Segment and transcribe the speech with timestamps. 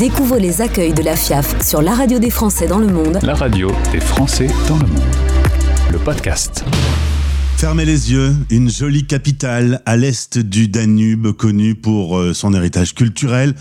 [0.00, 3.18] Découvre les accueils de la FIAF sur la radio des Français dans le monde.
[3.22, 5.02] La radio des Français dans le monde.
[5.92, 6.64] Le podcast.
[7.58, 12.94] Fermez les yeux, une jolie capitale à l'est du Danube, connue pour euh, son héritage
[12.94, 13.54] culturel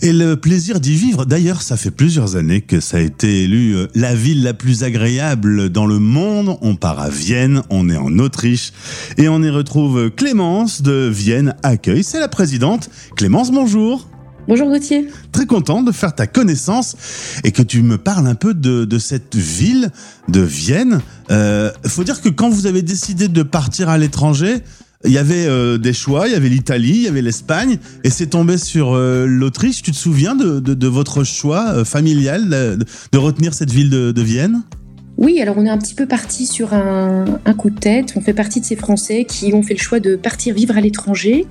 [0.00, 1.26] et le plaisir d'y vivre.
[1.26, 4.84] D'ailleurs, ça fait plusieurs années que ça a été élu euh, la ville la plus
[4.84, 6.56] agréable dans le monde.
[6.62, 8.72] On part à Vienne, on est en Autriche
[9.18, 12.04] et on y retrouve Clémence de Vienne Accueil.
[12.04, 12.88] C'est la présidente.
[13.16, 14.08] Clémence, bonjour.
[14.48, 15.06] Bonjour Gauthier.
[15.30, 16.96] Très content de faire ta connaissance
[17.44, 19.90] et que tu me parles un peu de, cette ville
[20.28, 21.02] de Vienne.
[21.28, 24.60] Il euh, faut dire que quand vous avez décidé de partir à l'étranger,
[25.04, 28.10] il y avait euh, des choix, il y avait l'Italie, il y avait l'Espagne, et
[28.10, 29.82] c'est tombé sur euh, l'Autriche.
[29.82, 34.62] Tu te souviens de, votre choix familial de, retenir cette ville de, Vienne?
[35.18, 38.14] Oui, alors on est un petit peu parti sur un, un, coup de tête.
[38.16, 40.80] On fait partie de ces Français qui ont fait le choix de partir vivre à
[40.80, 41.46] l'étranger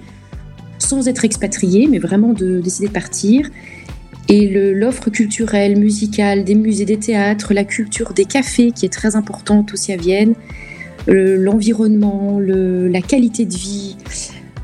[0.80, 3.50] sans être expatrié, mais vraiment de décider de partir.
[4.30, 9.16] Et l'offre culturelle, musicale, des musées, des théâtres, la culture des cafés, qui est très
[9.16, 10.34] importante aussi à Vienne,
[11.08, 13.96] l'environnement, la qualité de vie.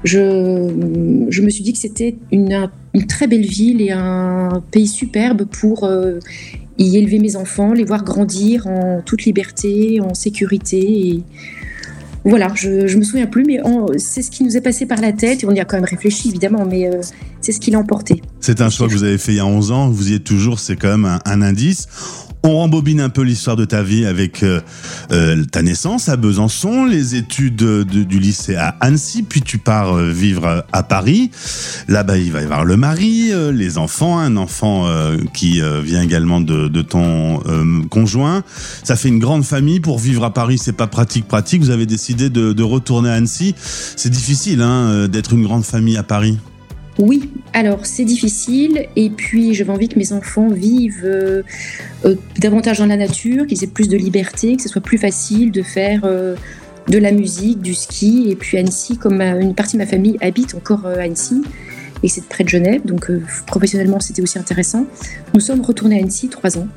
[0.04, 2.70] Je, me suis dit que c'était une,
[3.08, 6.20] très belle ville et un pays superbe pour euh,
[6.78, 11.24] y élever mes enfants, les voir grandir en toute liberté, en sécurité.
[12.26, 13.60] Voilà, je, ne me souviens plus, mais
[13.98, 15.86] c'est ce qui nous est passé par la tête et on y a quand même
[15.86, 17.02] réfléchi évidemment, mais euh,
[17.42, 18.22] c'est ce qui l'a emporté.
[18.40, 20.24] C'est un choix que vous avez fait il y a 11 ans, vous y êtes
[20.24, 21.88] toujours, c'est quand même un indice.
[22.46, 24.60] On rembobine un peu l'histoire de ta vie avec euh,
[25.14, 30.12] euh, ta naissance à Besançon, les études du lycée à Annecy, puis tu pars euh,
[30.12, 31.32] vivre à Paris.
[31.88, 34.90] Là-bas, il va y avoir le mari, les enfants, un enfant
[35.34, 37.40] qui vient également de, ton
[37.90, 38.44] conjoint.
[38.84, 39.80] Ça fait une grande famille.
[39.80, 41.62] Pour vivre à Paris, c'est pas pratique, pratique.
[41.62, 43.56] Vous avez décidé de, retourner à Annecy.
[43.58, 46.38] C'est difficile hein, d'être une grande famille à Paris.
[47.00, 51.42] Oui, alors c'est difficile et puis j'avais envie que mes enfants vivent euh,
[52.06, 55.52] euh, davantage dans la nature, qu'ils aient plus de liberté, que ce soit plus facile
[55.52, 56.36] de faire euh,
[56.88, 60.54] de la musique, du ski et puis Annecy, comme une partie de ma famille habite
[60.54, 61.42] encore Annecy
[62.04, 63.10] et c'est près de Genève, donc
[63.48, 64.86] professionnellement c'était aussi intéressant.
[65.34, 66.68] Nous sommes retournés à Annecy trois ans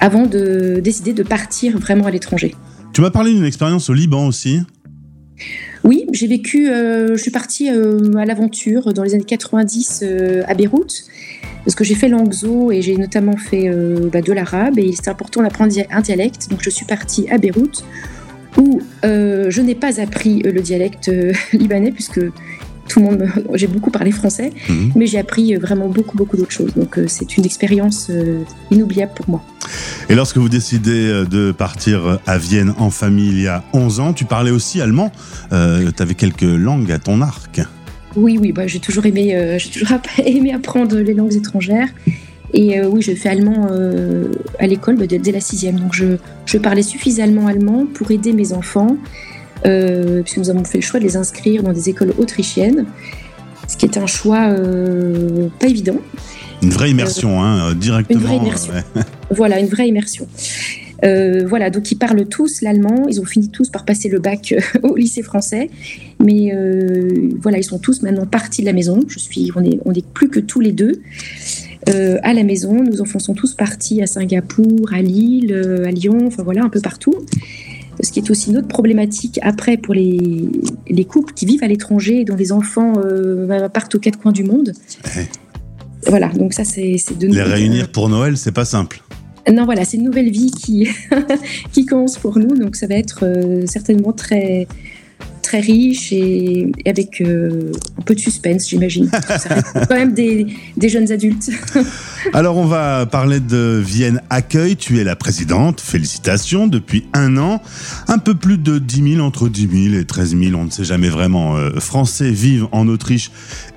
[0.00, 2.56] avant de décider de partir vraiment à l'étranger.
[2.92, 4.62] Tu m'as parlé d'une expérience au Liban aussi
[6.12, 10.54] j'ai vécu, euh, je suis partie euh, à l'aventure dans les années 90 euh, à
[10.54, 11.04] Beyrouth,
[11.64, 13.70] parce que j'ai fait l'angzo et j'ai notamment fait
[14.12, 17.84] bah, de l'arabe, et c'était important d'apprendre un dialecte, donc je suis partie à Beyrouth,
[18.58, 21.10] où je n'ai pas appris le dialecte
[21.52, 22.20] libanais, puisque
[22.88, 24.92] tout le monde, j'ai beaucoup parlé français, mhm.
[24.96, 26.74] mais j'ai appris vraiment beaucoup, beaucoup d'autres choses.
[26.74, 28.10] Donc c'est une expérience
[28.70, 29.44] inoubliable pour moi.
[30.08, 34.00] Et lorsque vous décidez euh, de partir à Vienne en famille il y a 11
[34.00, 35.12] ans, tu parlais aussi allemand.
[35.52, 37.60] Euh, tu avais quelques langues à ton arc.
[38.14, 39.88] Oui, oui, bah, j'ai toujours, aimé, euh, toujours
[40.24, 41.88] aimé apprendre les langues étrangères.
[42.54, 43.68] Et oui, je fais allemand
[44.58, 45.80] à l'école bah, dès, la sixième.
[45.80, 48.98] Donc je, je, parlais suffisamment allemand pour aider mes enfants,
[49.62, 52.86] puisque nous avons fait le choix de les inscrire dans des écoles autrichiennes,
[53.68, 54.54] ce qui est un choix
[55.58, 55.98] pas évident.
[56.62, 58.20] Une vraie immersion, hein, directement.
[58.20, 58.72] Une vraie immersion.
[59.34, 60.28] Voilà, une vraie immersion.
[61.04, 63.06] Euh, voilà, donc ils parlent tous l'allemand.
[63.08, 65.70] Ils ont fini tous par passer le bac euh, au lycée français,
[66.22, 69.00] mais euh, voilà, ils sont tous maintenant partis de la maison.
[69.08, 71.02] Je suis, on est, on est plus que tous les deux
[71.86, 72.80] à la maison.
[72.80, 75.52] Nos enfants sont tous partis à Singapour, à Lille,
[75.84, 77.12] à Lyon, enfin voilà, un peu partout.
[78.00, 80.48] Ce qui est aussi une autre problématique après pour les,
[80.88, 82.94] les couples qui vivent à l'étranger et dont les enfants
[83.72, 84.72] partent aux quatre coins du monde.
[86.06, 89.02] Voilà, donc ça c'est de Les réunir pour Noël, c'est pas simple.
[89.50, 90.88] Non, voilà, c'est une nouvelle vie qui,
[91.72, 94.68] qui commence pour nous, donc ça va être euh, certainement très,
[95.42, 99.10] très riche et, avec euh, un peu de suspense, j'imagine.
[99.88, 101.50] quand même des, des, jeunes adultes.
[102.32, 104.76] Alors, on va parler de Vienne Accueil.
[104.76, 105.80] Tu es la présidente.
[105.80, 106.66] Félicitations.
[106.66, 107.60] Depuis un an,
[108.08, 110.84] un peu plus de 10 000, entre 10 000 et 13 000, on ne sait
[110.84, 113.30] jamais vraiment, euh, Français vivent en Autriche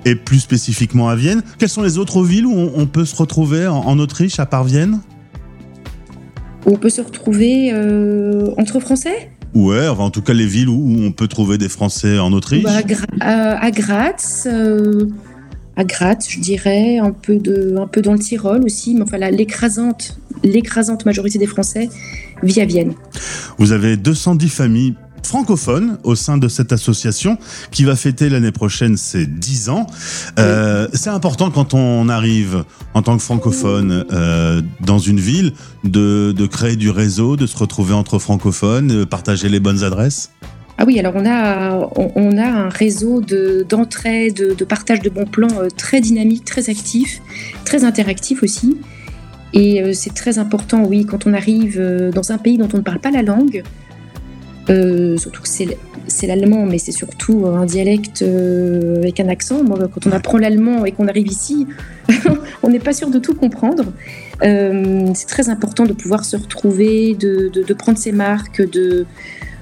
[0.04, 1.42] et plus spécifiquement à Vienne.
[1.58, 5.00] Quelles sont les autres villes où on, peut se retrouver en Autriche à part Vienne?
[6.66, 9.30] On peut se retrouver euh, entre Français?
[9.56, 12.62] Ouais, en tout cas les villes où on peut trouver des Français en Autriche.
[12.62, 15.06] Bah, à Graz, euh,
[15.76, 19.16] à Graz, je dirais, un peu de, un peu dans le Tyrol aussi, mais enfin
[19.16, 21.88] l'écrasante, l'écrasante majorité des Français
[22.42, 22.92] vit à Vienne.
[23.56, 24.94] Vous avez 210 familles
[25.26, 27.36] francophone au sein de cette association
[27.70, 29.86] qui va fêter l'année prochaine ses 10 ans.
[30.38, 32.64] Euh, c'est important quand on arrive
[32.94, 35.52] en tant que francophone euh, dans une ville
[35.84, 40.30] de, créer du réseau, de se retrouver entre francophones, de partager les bonnes adresses?
[40.78, 43.22] Ah oui, alors on a, on, a un réseau
[43.68, 47.20] d'entraide, de, de, partage de bons plans euh, très dynamique, très actif,
[47.64, 48.76] très interactif aussi.
[49.54, 51.80] Et c'est très important, oui, quand on arrive
[52.12, 53.62] dans un pays dont on ne parle pas la langue,
[54.66, 59.64] surtout que c'est l'allemand, mais c'est surtout un dialecte avec un accent.
[59.64, 61.66] quand on apprend l'allemand et qu'on arrive ici,
[62.62, 63.84] on n'est pas sûr de tout comprendre.
[64.42, 69.06] c'est très important de pouvoir se retrouver, de, prendre ses marques, de,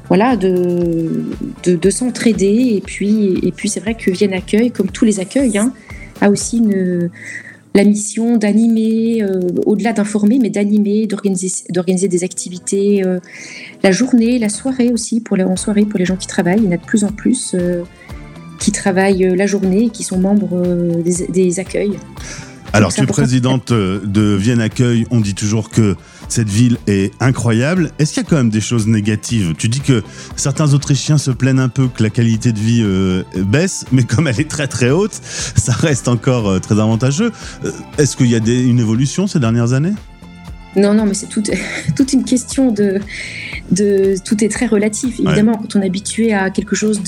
[0.08, 2.74] voilà, de, s'entraider.
[2.76, 5.72] Et puis, et puis c'est vrai que Vienne Accueil, comme tous les accueils, hein,
[6.20, 7.10] a aussi une,
[7.74, 13.18] la mission d'animer, euh, au-delà d'informer, mais d'animer, d'organiser des activités, euh,
[13.82, 16.60] la journée, la soirée aussi, pour les, en soirée pour les gens qui travaillent.
[16.60, 17.82] Il y en a de plus en plus euh,
[18.60, 20.62] qui travaillent la journée et qui sont membres
[21.02, 21.98] des, des accueils.
[22.72, 25.06] Alors, tu es présidente de Vienne Accueil.
[25.10, 25.96] On dit toujours que
[26.28, 27.92] cette ville est incroyable.
[27.98, 29.54] Est-ce qu'il y a quand même des choses négatives?
[29.56, 30.02] Tu dis que
[30.36, 34.26] certains Autrichiens se plaignent un peu que la qualité de vie euh, baisse, mais comme
[34.26, 37.32] elle est très très haute, ça reste encore euh, très avantageux.
[37.64, 39.94] Euh, est-ce qu'il y a une évolution ces dernières années?
[40.76, 41.50] Non, non, mais c'est toute,
[41.96, 43.00] toute une question de,
[43.70, 44.14] de.
[44.24, 45.20] Tout est très relatif.
[45.20, 47.02] Évidemment, quand on est habitué à quelque chose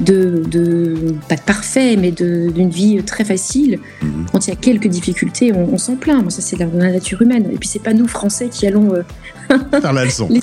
[0.00, 3.78] de de, pas de parfait, mais d'une vie très facile.
[4.02, 4.26] Mhm.
[4.32, 6.30] Quand il y a quelques difficultés, on, s'en plaint.
[6.30, 7.48] ça, c'est la, la, nature humaine.
[7.52, 9.02] Et puis, c'est pas nous, Français, qui allons euh,
[9.80, 10.28] faire la leçon.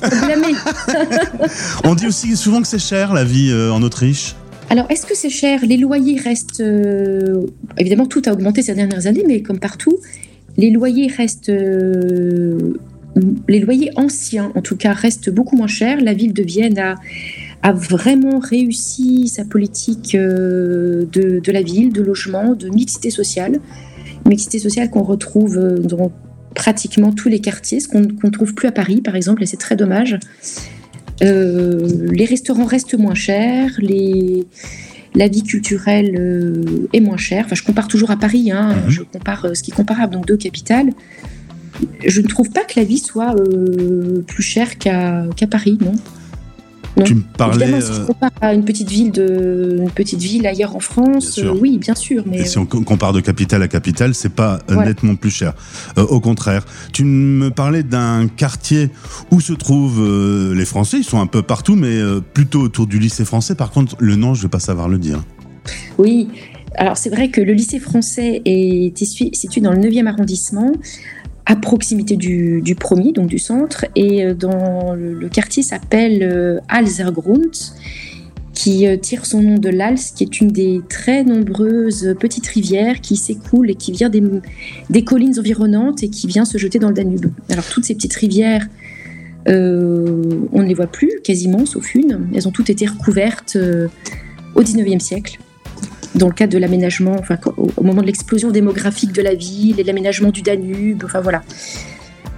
[1.84, 4.36] on dit aussi souvent que c'est cher la vie euh, en Autriche.
[4.68, 5.60] Alors, est-ce que c'est cher?
[5.64, 6.60] Les loyers restent.
[6.60, 7.46] Euh,
[7.78, 9.98] évidemment, tout a augmenté ces dernières années, mais comme partout,
[10.56, 11.52] les loyers restent.
[13.48, 16.00] les loyers anciens, en tout cas, restent beaucoup moins chers.
[16.00, 16.96] La ville de Vienne a
[17.62, 23.60] a vraiment réussi sa politique euh, de, la ville, de logement, de mixité sociale.
[24.26, 26.12] Mixité sociale qu'on retrouve euh, dans
[26.54, 29.56] pratiquement tous les quartiers, ce qu'on ne trouve plus à Paris, par exemple, et c'est
[29.58, 30.18] très dommage.
[31.22, 34.46] Euh, les restaurants restent moins chers, les,
[35.14, 37.44] la vie culturelle est moins chère.
[37.44, 38.90] Enfin, je compare toujours à Paris, hein, mhm.
[38.90, 40.90] je compare ce qui est comparable, donc deux capitales.
[42.06, 43.34] Je ne trouve pas que la vie soit
[44.26, 45.92] plus chère qu'à Paris, non?
[47.04, 47.66] Tu me parlais.
[47.66, 51.40] Évidemment, si je compare à une petite ville de, une petite ville ailleurs en France,
[51.60, 52.24] oui, bien sûr.
[52.26, 55.54] Mais Et si on compare de capitale à capitale, c'est pas nettement plus cher.
[55.98, 58.90] Euh, au contraire, tu me parlais d'un quartier
[59.30, 60.98] où se trouvent euh, les Français.
[60.98, 63.54] Ils sont un peu partout, mais euh, plutôt autour du lycée français.
[63.54, 65.22] Par contre, le nom, je vais pas savoir le dire.
[65.98, 66.28] Oui.
[66.78, 70.72] Alors c'est vrai que le lycée français est situé dans le 9e arrondissement
[71.46, 77.52] à proximité du, premier, donc du centre, et euh, dans le, quartier s'appelle euh, Alzergrund,
[78.52, 83.00] qui euh, tire son nom de l'Als, qui est une des très nombreuses petites rivières
[83.00, 84.22] qui s'écoule et qui vient des,
[84.90, 87.26] des, collines environnantes et qui vient se jeter dans le Danube.
[87.48, 88.66] Alors toutes ces petites rivières,
[89.48, 92.26] on ne les voit plus quasiment, sauf une.
[92.34, 93.56] Elles ont toutes été recouvertes
[94.56, 95.38] au 19e siècle
[96.16, 99.82] dans le cadre de l'aménagement, enfin, au moment de l'explosion démographique de la ville et
[99.82, 101.42] de l'aménagement du Danube, enfin voilà.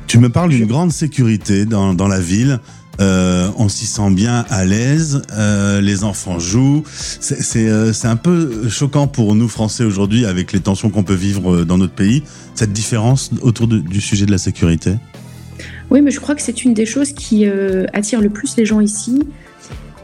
[0.06, 2.60] Tu me parles d'une grande sécurité dans, dans la ville.
[3.00, 6.82] Euh, on s'y sent bien à l'aise, euh, les enfants jouent.
[6.88, 11.64] C'est euh, un peu choquant pour nous Français aujourd'hui avec les tensions qu'on peut vivre
[11.64, 12.24] dans notre pays,
[12.54, 14.94] cette différence autour du sujet de la sécurité.
[15.90, 17.46] Oui, mais je crois que c'est une des choses qui
[17.92, 19.20] attire le plus les gens ici.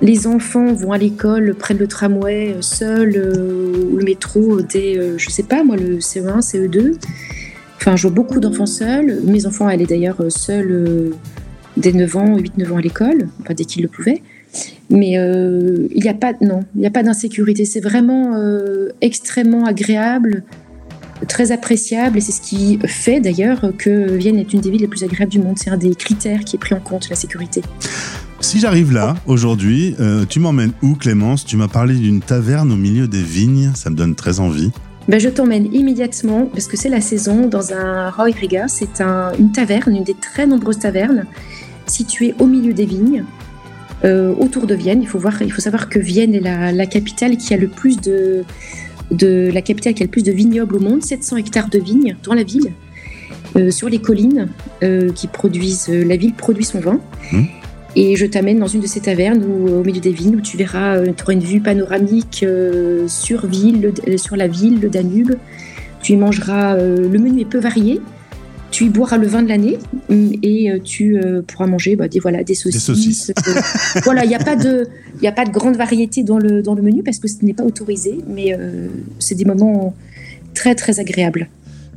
[0.02, 4.98] Les enfants vont à l'école, prennent le tramway euh, seuls euh, ou le métro dès,
[4.98, 6.96] euh, je sais pas moi, le CE1, CE2.
[7.76, 9.20] Enfin, je vois beaucoup d'enfants seuls.
[9.24, 11.12] Mes enfants allaient d'ailleurs seuls
[11.76, 14.22] dès 9 ans, 8-9 ans à l'école, dès qu'ils le pouvaient.
[14.88, 17.66] Mais il n'y a pas, non, il n'y a pas d'insécurité.
[17.66, 18.40] C'est vraiment
[19.02, 20.44] extrêmement agréable,
[21.28, 24.88] très appréciable, et c'est ce qui fait d'ailleurs que Vienne est une des villes les
[24.88, 25.58] plus agréables du monde.
[25.58, 27.60] C'est un des critères qui est pris en compte, la sécurité.
[28.44, 31.46] Si j'arrive là, aujourd'hui, euh, tu m'emmènes où, Clémence?
[31.46, 34.70] Tu m'as parlé d'une taverne au milieu des vignes, ça me donne très envie.
[35.08, 38.68] Ben, je t'emmène immédiatement, parce que c'est la saison, dans un Riga.
[38.68, 41.24] C'est une taverne, une des très nombreuses tavernes,
[41.86, 43.24] située au milieu des vignes,
[44.04, 45.00] euh, autour de Vienne.
[45.00, 47.98] Il faut, voir, il faut savoir que Vienne est la, capitale qui a le plus
[47.98, 48.44] de,
[49.10, 52.14] de, la capitale qui a le plus de vignobles au monde, 700 hectares de vignes
[52.22, 52.74] dans la ville,
[53.56, 54.48] euh, sur les collines
[55.14, 57.00] qui produisent, la ville produit son vin.
[57.32, 57.44] Mmh.
[57.96, 60.56] Et je t'amène dans une de ces tavernes où, au milieu des vignes où tu
[60.56, 64.88] verras, euh, tu auras une vue panoramique euh, sur, ville, euh, sur la ville, le
[64.88, 65.34] Danube.
[66.02, 68.00] Tu y mangeras, le menu est peu varié.
[68.70, 69.78] Tu y boiras le vin de l'année
[70.10, 73.32] mm, et tu pourras manger bah, des, voilà, des saucisses.
[74.04, 74.86] voilà, il n'y a, pas de,
[75.24, 77.64] a pas de grande variété dans le, dans le menu parce que ce n'est pas
[77.64, 78.54] autorisé, mais
[79.18, 79.94] c'est des moments
[80.52, 81.48] très très agréables.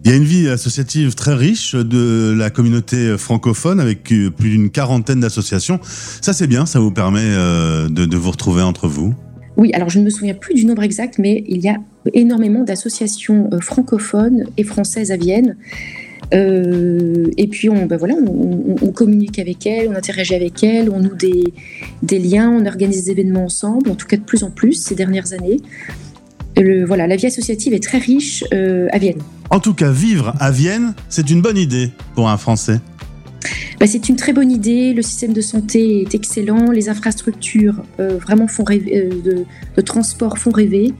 [0.08, 4.70] Il y a une vie associative très riche de la communauté francophone avec plus d'une
[4.70, 5.82] quarantaine d'associations.
[5.84, 9.14] Ça c'est bien, ça vous permet de, de vous retrouver entre vous.
[9.58, 11.76] Oui, alors je ne me souviens plus du nombre exact, mais il y a
[12.14, 15.58] énormément d'associations francophones et françaises à Vienne.
[16.34, 21.00] Euh, et puis on, ben voilà, on, communique avec elles, on interagit avec elles, on
[21.00, 24.74] noue des, liens, on organise des événements ensemble, en tout cas de plus en plus
[24.74, 25.58] ces dernières années.
[26.58, 29.22] Le, voilà, la vie associative est très riche euh, à Vienne.
[29.52, 32.80] En tout cas, vivre à Vienne, c'est une bonne idée pour un Français.
[33.80, 34.94] Ben, c'est une très bonne idée.
[34.94, 36.72] Le système de santé est excellent.
[36.72, 39.46] Les infrastructures euh, vraiment font rêver, de,
[39.76, 40.94] de, transport font rêver.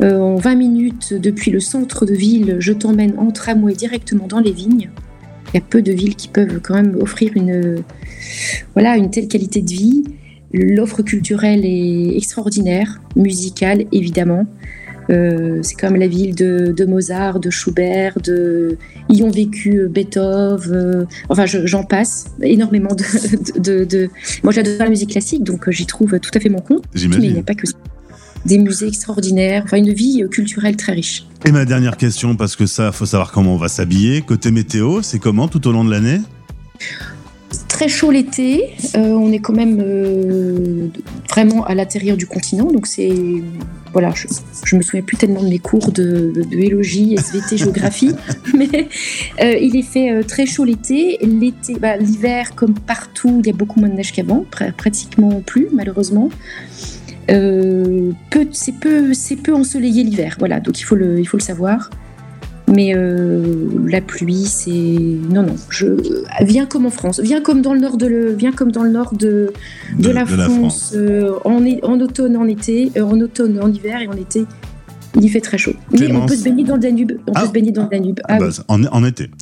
[0.00, 4.40] Euh, en 20 minutes depuis le centre de ville, je t'emmène en tramway directement dans
[4.40, 4.90] les vignes.
[5.52, 7.82] Il y a peu de villes qui peuvent quand même offrir une,
[8.74, 10.04] voilà, une telle qualité de vie.
[10.52, 14.46] L'offre culturelle est extraordinaire, musicale évidemment.
[15.10, 18.76] Euh, c'est comme la ville de, Mozart, de Schubert, de...
[19.08, 24.10] y ont vécu Beethoven, euh, enfin j'en passe énormément de, de...
[24.44, 26.84] Moi j'adore la musique classique, donc j'y trouve tout à fait mon compte.
[26.94, 27.74] Mais il n'y a pas que ça
[28.46, 31.26] des musées extraordinaires, enfin une vie culturelle très riche.
[31.44, 34.22] Et ma dernière question, parce que ça, faut savoir comment on va s'habiller.
[34.22, 36.20] Côté météo, c'est comment tout au long de l'année?
[37.80, 40.88] Très chaud l'été, euh, on est quand même euh,
[41.30, 43.10] vraiment à l'intérieur du continent, donc c'est
[43.94, 44.28] voilà, je,
[44.66, 48.14] je, me souviens plus tellement de mes cours de, de, biologie, SVT, géographie,
[48.54, 48.86] mais
[49.40, 51.16] euh, il est fait très chaud l'été.
[51.22, 54.44] L'été, bah, l'hiver comme partout, il y a beaucoup moins de neige qu'avant,
[54.76, 56.28] pratiquement plus malheureusement.
[57.28, 60.60] C'est peu, c'est peu ensoleillé l'hiver, voilà.
[60.60, 61.88] Donc il faut le, il faut le savoir.
[62.72, 65.56] Mais euh, la pluie, c'est non, non.
[65.68, 65.86] Je
[66.42, 68.90] viens comme en France, viens comme dans le nord de le, viens comme dans le
[68.90, 69.52] nord de,
[69.98, 74.16] de, la, France, euh, en, en, automne, en été, en automne, en hiver et en
[74.16, 74.46] été.
[75.20, 75.72] Il fait très chaud.
[75.92, 77.12] Mais on peut se baigner dans le Danube.
[77.26, 77.46] On peut ah.
[77.46, 78.20] se baigner dans le Danube.
[78.28, 79.30] Ah, bah, en, en, été.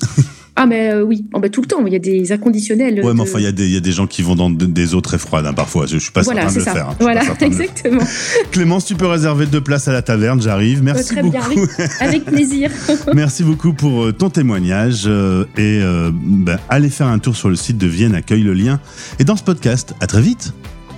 [0.61, 2.99] Ah, mais euh, oui, oh, bah, tout le temps, il y a des inconditionnels.
[3.01, 4.93] Ouais, mais enfin, il y, a des, y a des gens qui vont dans des
[4.93, 5.85] eaux très froides, hein, parfois.
[5.85, 6.89] Je, suis pas certain de le faire.
[6.89, 6.95] Hein.
[6.99, 8.01] Voilà, exactement.
[8.51, 10.83] Clémence, tu peux réserver deux places à la taverne, j'arrive.
[10.83, 11.37] Merci très beaucoup.
[11.37, 12.71] Bien, avec, plaisir.
[13.13, 15.03] Merci beaucoup pour euh, ton témoignage.
[15.05, 15.79] Euh, et
[16.11, 18.81] ben, allez faire un tour sur le site de Vienne, accueille le lien.
[19.17, 20.53] Et dans ce podcast, à très vite.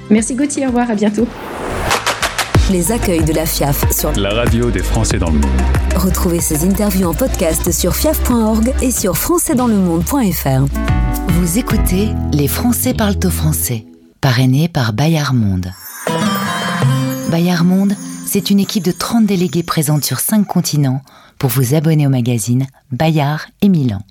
[0.10, 1.28] Merci Gauthier, au revoir, à bientôt
[2.72, 5.62] les accueils de la FIAF sur la radio des Français dans le monde.
[5.96, 10.66] Retrouvez ces interviews en podcast sur fiaf.org et sur françaisdanslemonde.fr.
[11.28, 13.86] Vous écoutez Les Français parlent au français,
[14.22, 15.74] parrainé par Bayard Monde.
[17.30, 17.94] Bayard Monde,
[18.26, 21.02] c'est une équipe de 30 délégués présentes sur 5 continents
[21.40, 24.02] pour vous abonner au magazine Bayard et Milan.